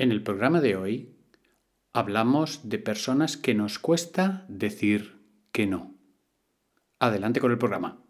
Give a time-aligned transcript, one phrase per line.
[0.00, 1.14] En el programa de hoy
[1.92, 5.20] hablamos de personas que nos cuesta decir
[5.52, 5.94] que no.
[6.98, 8.02] Adelante con el programa.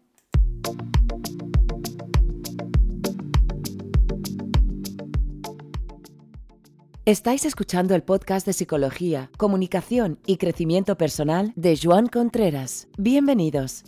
[7.03, 12.87] Estáis escuchando el podcast de Psicología, Comunicación y Crecimiento Personal de Joan Contreras.
[12.97, 13.83] Bienvenidos.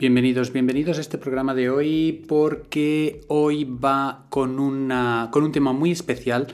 [0.00, 5.74] Bienvenidos, bienvenidos a este programa de hoy porque hoy va con, una, con un tema
[5.74, 6.46] muy especial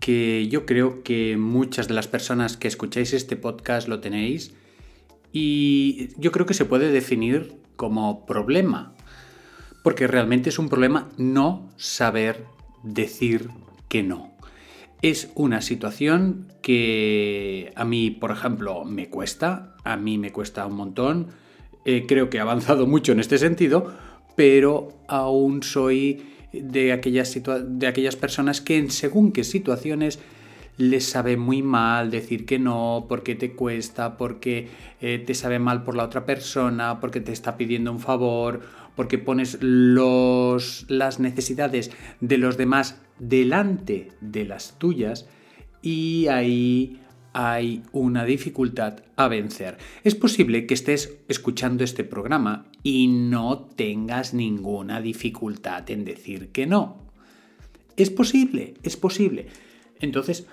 [0.00, 4.52] que yo creo que muchas de las personas que escucháis este podcast lo tenéis
[5.32, 8.94] y yo creo que se puede definir como problema
[9.84, 12.46] porque realmente es un problema no saber
[12.82, 13.48] decir
[13.88, 14.32] que no.
[15.02, 20.74] Es una situación que a mí, por ejemplo, me cuesta, a mí me cuesta un
[20.74, 21.45] montón
[21.86, 23.94] eh, creo que he avanzado mucho en este sentido,
[24.36, 30.18] pero aún soy de aquellas, de aquellas personas que en según qué situaciones
[30.78, 34.68] les sabe muy mal decir que no, porque te cuesta, porque
[35.00, 38.60] eh, te sabe mal por la otra persona, porque te está pidiendo un favor,
[38.94, 45.26] porque pones los, las necesidades de los demás delante de las tuyas.
[45.82, 47.00] Y ahí
[47.38, 49.76] hay una dificultad a vencer.
[50.04, 56.64] Es posible que estés escuchando este programa y no tengas ninguna dificultad en decir que
[56.64, 56.96] no.
[57.94, 59.48] Es posible, es posible.
[60.00, 60.46] Entonces,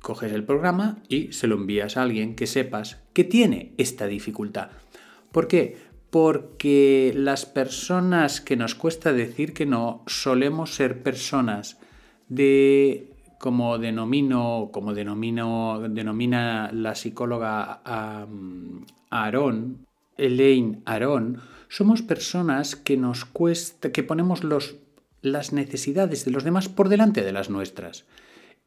[0.00, 4.70] coges el programa y se lo envías a alguien que sepas que tiene esta dificultad.
[5.30, 5.76] ¿Por qué?
[6.08, 11.76] Porque las personas que nos cuesta decir que no solemos ser personas
[12.30, 17.80] de como denomino, como denomina la psicóloga
[19.10, 19.86] Aaron,
[20.16, 24.42] Elaine Aaron, somos personas que nos cuesta, que ponemos
[25.22, 28.04] las necesidades de los demás por delante de las nuestras.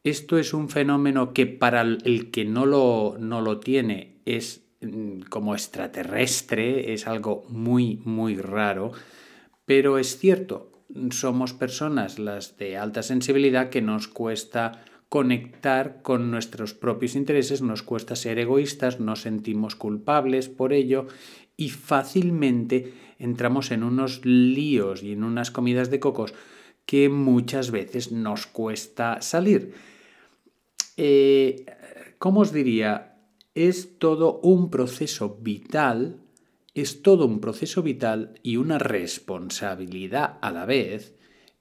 [0.04, 5.22] Esto es un fenómeno que para el que no lo, no lo tiene es mm,
[5.28, 8.92] como extraterrestre, es algo muy, muy raro,
[9.64, 10.71] pero es cierto,
[11.10, 17.82] somos personas, las de alta sensibilidad, que nos cuesta conectar con nuestros propios intereses, nos
[17.82, 21.06] cuesta ser egoístas, nos sentimos culpables por ello
[21.56, 26.32] y fácilmente entramos en unos líos y en unas comidas de cocos
[26.86, 29.74] que muchas veces nos cuesta salir.
[30.96, 31.66] Eh,
[32.18, 33.18] ¿Cómo os diría?
[33.54, 36.21] Es todo un proceso vital
[36.74, 41.14] es todo un proceso vital y una responsabilidad a la vez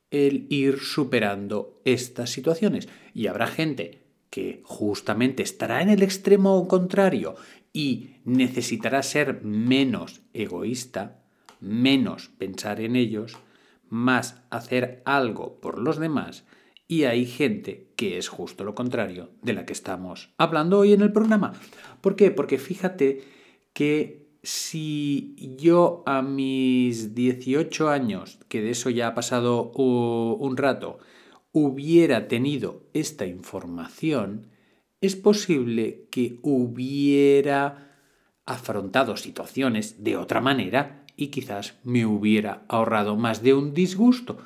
[0.10, 2.88] el ir superando estas situaciones.
[3.14, 7.36] Y habrá gente que justamente estará en el extremo contrario
[7.74, 11.24] y necesitará ser menos egoísta,
[11.60, 13.38] menos pensar en ellos,
[13.90, 16.46] más hacer algo por los demás.
[16.88, 21.02] Y hay gente que es justo lo contrario de la que estamos hablando hoy en
[21.02, 21.54] el programa.
[22.02, 22.32] ¿Por qué?
[22.32, 23.24] Porque fíjate
[23.74, 31.00] que si yo a mis 18 años, que de eso ya ha pasado un rato,
[31.52, 34.48] hubiera tenido esta información,
[35.02, 37.92] es posible que hubiera
[38.46, 44.38] afrontado situaciones de otra manera y quizás me hubiera ahorrado más de un disgusto.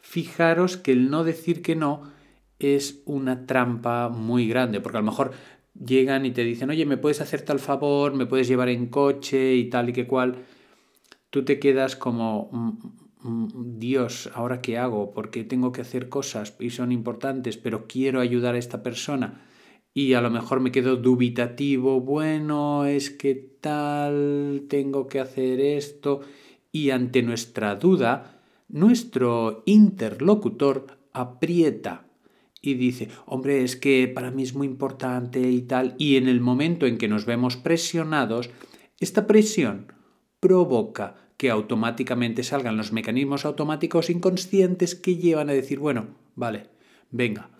[0.00, 2.10] Fijaros que el no decir que no
[2.58, 5.32] es una trampa muy grande, porque a lo mejor
[5.74, 8.14] llegan y te dicen, oye, ¿me puedes hacer tal favor?
[8.14, 10.44] ¿Me puedes llevar en coche y tal y que cual?
[11.30, 15.12] Tú te quedas como, mm, mm, Dios, ¿ahora qué hago?
[15.12, 19.42] Porque tengo que hacer cosas y son importantes, pero quiero ayudar a esta persona.
[19.94, 26.20] Y a lo mejor me quedo dubitativo, bueno, es que tal, tengo que hacer esto.
[26.72, 32.09] Y ante nuestra duda, nuestro interlocutor aprieta
[32.62, 36.40] y dice, hombre, es que para mí es muy importante y tal, y en el
[36.40, 38.50] momento en que nos vemos presionados,
[38.98, 39.92] esta presión
[40.40, 46.68] provoca que automáticamente salgan los mecanismos automáticos inconscientes que llevan a decir, bueno, vale,
[47.10, 47.50] venga.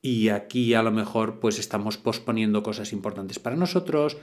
[0.00, 4.18] Y aquí a lo mejor pues estamos posponiendo cosas importantes para nosotros,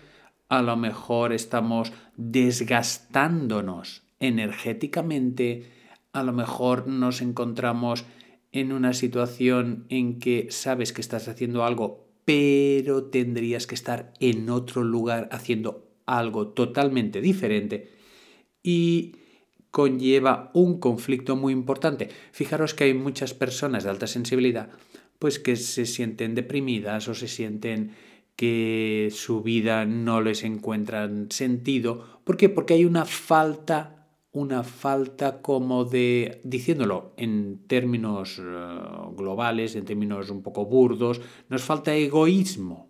[0.48, 5.70] a lo mejor estamos desgastándonos energéticamente,
[6.14, 8.06] a lo mejor nos encontramos
[8.54, 14.50] en una situación en que sabes que estás haciendo algo, pero tendrías que estar en
[14.50, 17.90] otro lugar haciendo algo totalmente diferente
[18.62, 19.16] y
[19.72, 22.10] conlleva un conflicto muy importante.
[22.32, 24.70] Fijaros que hay muchas personas de alta sensibilidad
[25.24, 27.92] pues que se sienten deprimidas o se sienten
[28.36, 32.20] que su vida no les encuentra sentido.
[32.26, 32.50] ¿Por qué?
[32.50, 34.03] Porque hay una falta,
[34.34, 38.44] una falta como de, diciéndolo en términos eh,
[39.16, 42.90] globales, en términos un poco burdos, nos falta egoísmo.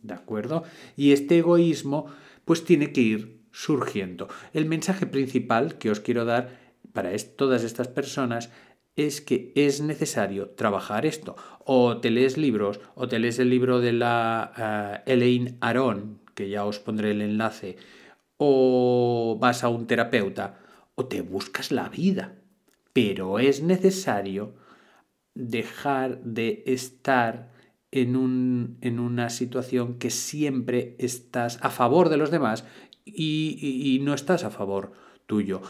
[0.00, 0.62] ¿De acuerdo?
[0.96, 2.06] Y este egoísmo
[2.44, 4.28] pues tiene que ir surgiendo.
[4.54, 6.58] El mensaje principal que os quiero dar
[6.92, 8.50] para todas estas personas
[8.96, 11.36] es que es necesario trabajar esto.
[11.64, 16.48] O te lees libros, o te lees el libro de la uh, Elaine Aron, que
[16.48, 17.76] ya os pondré el enlace,
[18.42, 20.58] o vas a un terapeuta,
[20.94, 22.36] o te buscas la vida.
[22.94, 24.54] Pero es necesario
[25.34, 27.52] dejar de estar
[27.90, 32.64] en, un, en una situación que siempre estás a favor de los demás
[33.04, 34.92] y, no estás a favor
[35.26, 35.60] tuyo.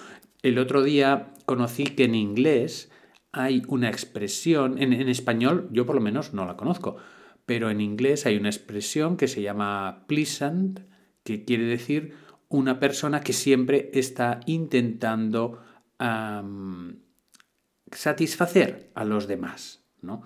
[0.43, 2.93] El otro día conocí que en inglés
[3.33, 6.99] hay una expresión, en, en, español yo por lo menos no la conozco,
[7.47, 10.83] pero en inglés hay una expresión que se llama pleasant,
[11.25, 12.15] que quiere decir
[12.51, 15.63] una persona que siempre está intentando
[17.93, 20.23] satisfacer a los demás, ¿no?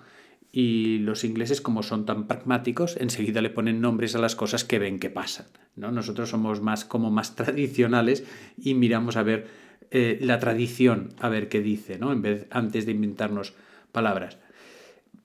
[0.51, 4.79] Y los ingleses, como son tan pragmáticos, enseguida le ponen nombres a las cosas que
[4.79, 5.47] ven que pasan.
[5.75, 5.91] ¿no?
[5.91, 8.23] Nosotros somos más como más tradicionales
[8.57, 9.47] y miramos a ver
[9.91, 12.13] eh, la tradición a ver qué dice, ¿no?
[12.13, 13.53] En vez, antes de inventarnos
[13.91, 14.37] palabras.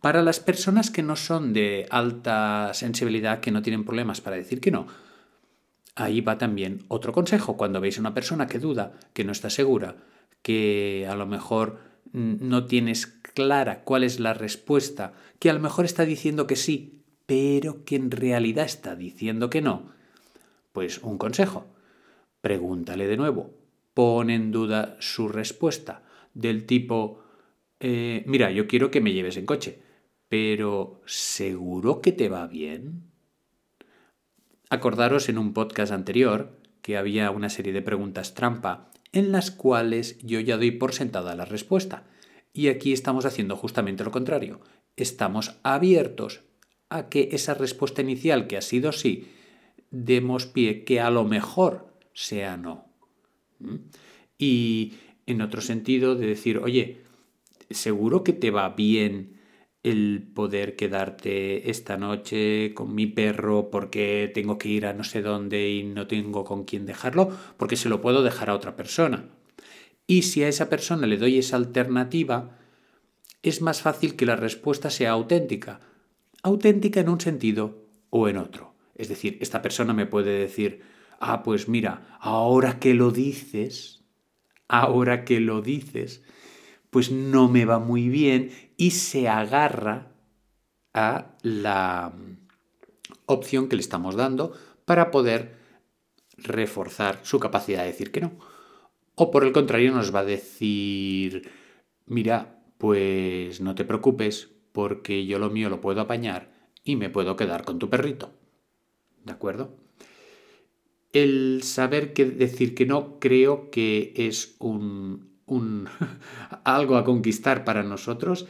[0.00, 4.60] Para las personas que no son de alta sensibilidad, que no tienen problemas para decir
[4.60, 4.88] que no,
[5.94, 7.56] ahí va también otro consejo.
[7.56, 9.96] Cuando veis a una persona que duda, que no está segura,
[10.42, 11.78] que a lo mejor
[12.12, 17.02] no tienes clara cuál es la respuesta, que a lo mejor está diciendo que sí,
[17.26, 19.92] pero que en realidad está diciendo que no,
[20.72, 21.66] pues un consejo.
[22.40, 23.54] Pregúntale de nuevo,
[23.94, 26.02] pone en duda su respuesta,
[26.34, 27.22] del tipo,
[27.80, 29.82] eh, mira, yo quiero que me lleves en coche,
[30.28, 33.09] pero ¿seguro que te va bien?
[34.72, 40.16] Acordaros en un podcast anterior que había una serie de preguntas trampa en las cuales
[40.22, 42.04] yo ya doy por sentada la respuesta.
[42.52, 44.60] Y aquí estamos haciendo justamente lo contrario.
[44.94, 46.42] Estamos abiertos
[46.88, 49.26] a que esa respuesta inicial que ha sido sí,
[49.90, 52.86] demos pie que a lo mejor sea no.
[54.38, 54.92] Y
[55.26, 57.00] en otro sentido de decir, oye,
[57.70, 59.39] seguro que te va bien
[59.82, 65.22] el poder quedarte esta noche con mi perro porque tengo que ir a no sé
[65.22, 69.28] dónde y no tengo con quién dejarlo, porque se lo puedo dejar a otra persona.
[70.06, 72.58] Y si a esa persona le doy esa alternativa,
[73.42, 75.80] es más fácil que la respuesta sea auténtica.
[76.42, 78.74] Auténtica en un sentido o en otro.
[78.96, 80.82] Es decir, esta persona me puede decir,
[81.20, 84.04] ah, pues mira, ahora que lo dices,
[84.68, 86.22] ahora que lo dices,
[86.90, 90.12] pues no me va muy bien y se agarra
[90.92, 92.12] a la
[93.26, 94.52] opción que le estamos dando
[94.84, 95.56] para poder
[96.36, 98.32] reforzar su capacidad de decir que no.
[99.14, 101.48] O por el contrario nos va a decir,
[102.06, 106.52] mira, pues no te preocupes porque yo lo mío lo puedo apañar
[106.82, 108.32] y me puedo quedar con tu perrito.
[109.24, 109.76] ¿De acuerdo?
[111.12, 115.88] el saber que decir que no creo que es un, un
[116.64, 118.46] algo a conquistar para nosotros.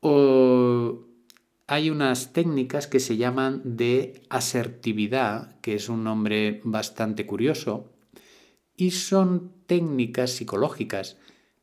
[0.00, 1.06] O
[1.66, 7.90] hay unas técnicas que se llaman de asertividad, que es un nombre bastante curioso,
[8.76, 11.16] y son técnicas psicológicas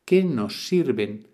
[0.04, 1.28] que nos sirven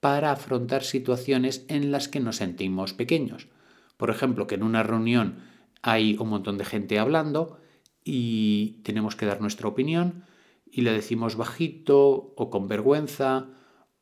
[0.00, 3.48] para afrontar situaciones en las que nos sentimos pequeños.
[3.96, 5.40] Por ejemplo, que en una reunión
[5.82, 7.58] hay un montón de gente hablando
[8.04, 10.24] y tenemos que dar nuestra opinión
[10.72, 13.48] y la decimos bajito o con vergüenza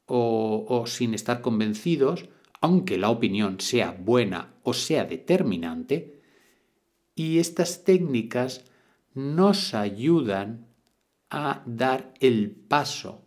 [0.06, 2.28] o, o sin estar convencidos,
[2.60, 6.20] aunque la opinión sea buena o sea determinante,
[7.14, 8.64] y estas técnicas
[9.14, 10.66] nos ayudan
[11.30, 13.22] a dar el paso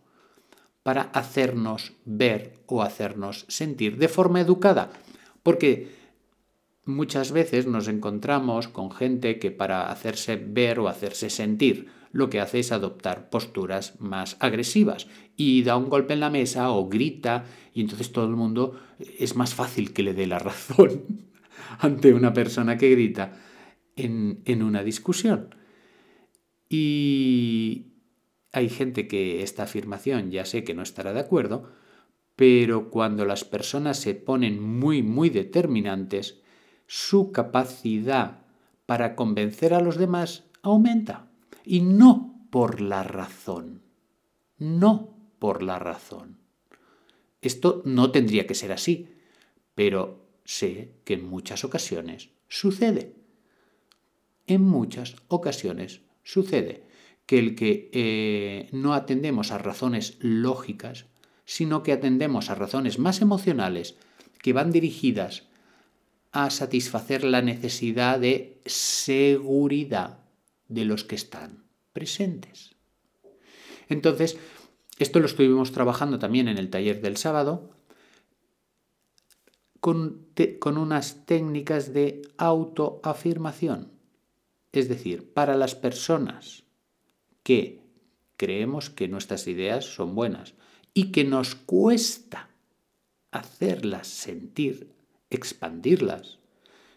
[0.82, 4.90] para hacernos ver o hacernos sentir de forma educada.
[5.42, 5.94] Porque
[6.84, 12.40] muchas veces nos encontramos con gente que para hacerse ver o hacerse sentir lo que
[12.40, 17.44] hace es adoptar posturas más agresivas y da un golpe en la mesa o grita
[17.72, 18.80] y entonces todo el mundo
[19.18, 21.02] es más fácil que le dé la razón
[21.78, 23.38] ante una persona que grita
[23.96, 25.54] en, en una discusión.
[26.68, 27.86] Y
[28.52, 31.70] hay gente que esta afirmación ya sé que no estará de acuerdo,
[32.36, 36.40] pero cuando las personas se ponen muy, muy determinantes,
[36.86, 38.42] su capacidad
[38.86, 41.29] para convencer a los demás aumenta.
[41.70, 43.82] Y no por la razón.
[44.58, 46.40] No por la razón.
[47.40, 49.14] Esto no tendría que ser así,
[49.76, 53.14] pero sé que en muchas ocasiones sucede.
[54.48, 56.88] en muchas ocasiones sucede
[57.24, 61.06] que el que eh, no atendemos a razones lógicas,
[61.44, 63.94] sino que atendemos a razones más emocionales
[64.42, 65.44] que van dirigidas
[66.32, 70.19] a satisfacer la necesidad de seguridad
[70.70, 72.74] de los que están presentes.
[73.88, 74.38] Entonces,
[74.98, 77.70] esto lo estuvimos trabajando también en el taller del sábado
[79.80, 80.28] con,
[80.76, 83.90] unas técnicas de autoafirmación.
[84.72, 86.64] Es decir, para las personas
[87.42, 87.82] que
[88.36, 90.54] creemos que nuestras ideas son buenas
[90.94, 92.50] y que nos cuesta
[93.32, 94.92] hacerlas sentir,
[95.30, 96.38] expandirlas,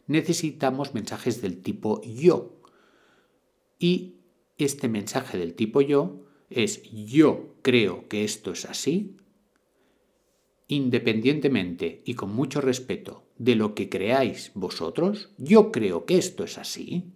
[0.08, 2.60] necesitamos mensajes del tipo yo.
[3.84, 4.14] Y
[4.58, 9.18] este mensaje del tipo yo es yo creo que esto es así,
[10.70, 16.58] independientemente y con mucho respeto de lo que creáis vosotros, yo creo que esto es
[16.58, 17.12] así,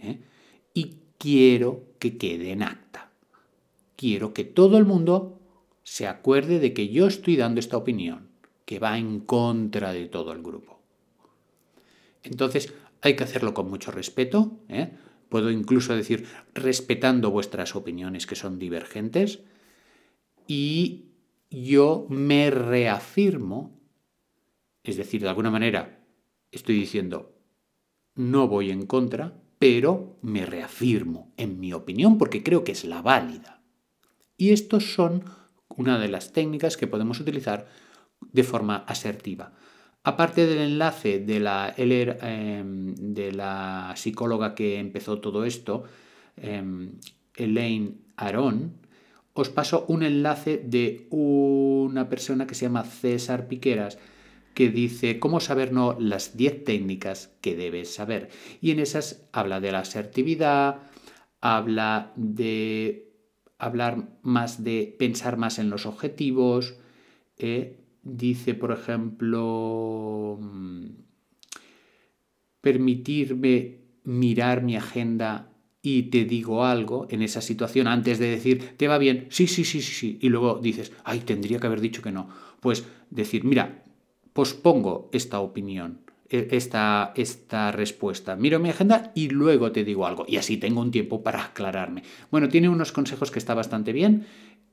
[0.00, 0.18] ¿eh?
[0.74, 3.12] y quiero que quede en acta.
[3.94, 5.38] Quiero que todo el mundo
[5.84, 8.26] se acuerde de que yo estoy dando esta opinión,
[8.64, 10.80] que va en contra de todo el grupo.
[12.24, 14.58] Entonces, hay que hacerlo con mucho respeto.
[14.68, 14.90] ¿eh?
[15.28, 19.40] Puedo incluso decir respetando vuestras opiniones que son divergentes.
[20.46, 21.06] Y
[21.50, 23.78] yo me reafirmo,
[24.82, 26.04] es decir, de alguna manera
[26.50, 27.34] estoy diciendo,
[28.14, 33.02] no voy en contra, pero me reafirmo en mi opinión porque creo que es la
[33.02, 33.62] válida.
[34.36, 35.24] Y estos son
[35.68, 37.68] una de las técnicas que podemos utilizar
[38.20, 39.52] de forma asertiva.
[40.04, 45.84] Aparte del enlace de la, em, de la psicóloga que empezó todo esto,
[46.36, 46.92] em,
[47.34, 48.74] Elaine Aron,
[49.34, 53.98] os paso un enlace de una persona que se llama César Piqueras,
[54.54, 58.30] que dice cómo saber no las 10 técnicas que debes saber.
[58.60, 60.80] Y en esas habla de la asertividad,
[61.40, 63.12] habla de
[63.58, 66.74] hablar más de pensar más en los objetivos.
[67.38, 70.86] Eh, dice, por ejemplo, mm,
[72.60, 75.52] permitirme mirar mi agenda
[75.82, 79.26] y te digo algo en esa situación antes de decir, ¿te va bien?
[79.30, 80.18] Sí, sí, sí, sí, sí.
[80.20, 82.28] Y luego dices, ay, tendría que haber dicho que no.
[82.60, 83.84] Pues decir, mira,
[84.32, 88.36] pospongo esta opinión, e, esta, esta respuesta.
[88.36, 90.26] Miro mi agenda y luego te digo algo.
[90.28, 92.02] Y así tengo un tiempo para aclararme.
[92.30, 94.26] Bueno, tiene unos consejos que está bastante bien.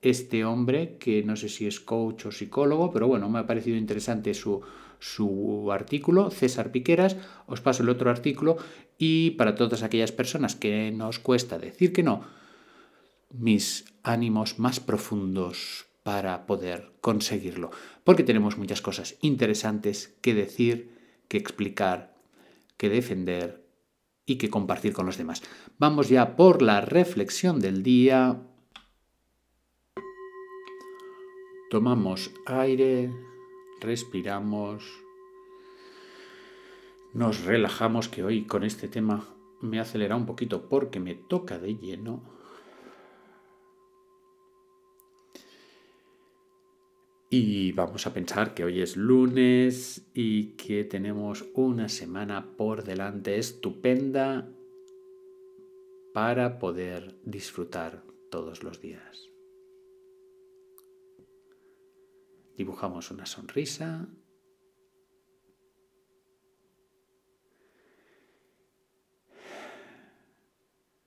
[0.05, 3.75] Este hombre, que no sé si es coach o psicólogo, pero bueno, me ha parecido
[3.75, 4.61] interesante su,
[4.99, 7.17] su artículo, César Piqueras.
[7.47, 8.57] Os paso el otro artículo.
[8.99, 12.21] Y para todas aquellas personas que nos cuesta decir que no,
[13.31, 17.71] mis ánimos más profundos para poder conseguirlo.
[18.03, 20.91] Porque tenemos muchas cosas interesantes que decir,
[21.27, 22.15] que explicar,
[22.77, 23.65] que defender
[24.27, 25.41] y que compartir con los demás.
[25.79, 28.39] Vamos ya por la reflexión del día.
[31.69, 33.11] Tomamos aire,
[33.81, 34.83] respiramos,
[37.13, 39.25] nos relajamos, que hoy con este tema
[39.61, 42.21] me acelera un poquito porque me toca de lleno.
[47.31, 53.39] Y vamos a pensar que hoy es lunes y que tenemos una semana por delante
[53.39, 54.47] estupenda
[56.13, 59.34] para poder disfrutar todos los días.
[62.55, 64.07] Dibujamos una sonrisa.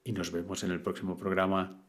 [0.05, 1.88] Y nos vemos en el próximo programa.